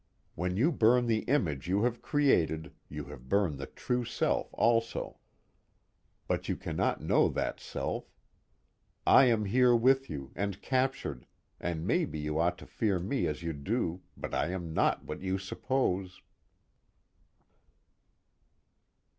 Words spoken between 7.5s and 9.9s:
self. I am here